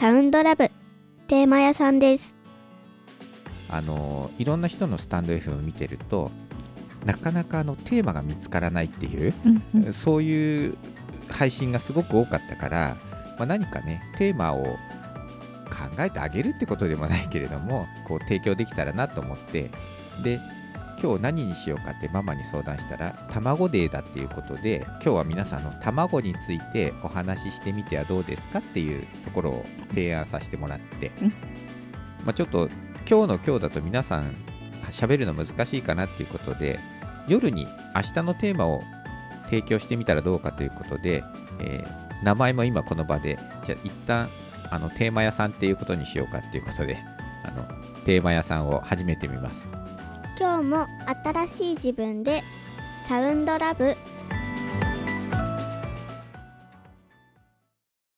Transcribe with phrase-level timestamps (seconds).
[0.00, 0.70] サウンドラブ
[1.28, 2.34] テーマ屋さんです。
[3.68, 6.30] あのいろんな人のスタンド FM を見てると
[7.04, 9.92] なかなかあのテーマが見つからないっていう、うんうん。
[9.92, 10.78] そういう
[11.28, 12.96] 配信がすごく多かったから、
[13.36, 14.74] まあ、何かねテーマを考
[15.98, 19.70] えてあげるってことでもないけれどもこう提供できたらなと思って
[20.24, 20.40] で
[21.02, 31.28] 今日何にしようかってママに相談したら卵デーだっていうことで今日は皆さんの卵についてお話ししてみてはどうですかっていうところを提案させてもらって、うん。
[32.24, 32.68] まあ、ちょっと
[33.08, 34.34] 今日の今日だと皆さん
[34.90, 36.78] 喋るの難しいかなっていうことで
[37.28, 38.82] 夜に明日のテーマを
[39.44, 41.24] 提供してみたらどうかということで、
[41.60, 44.30] えー名前も今この場でじゃあ一旦
[44.70, 46.98] あのテーマ屋さんっていうことにしようかっていうことで
[47.44, 47.64] あの
[48.04, 49.66] テーマ屋さんを始めてみます
[50.40, 50.86] 今日も
[51.22, 52.42] 新しい自分で
[53.04, 53.94] サウンドラブ